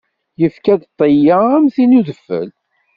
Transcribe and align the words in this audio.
Yefka-d 0.41 0.81
ṭṭya, 0.91 1.37
am 1.57 1.65
tin 1.73 1.91
n 1.93 1.97
udfel. 1.99 2.49